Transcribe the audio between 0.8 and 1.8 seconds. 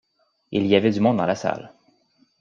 du monde dans la salle.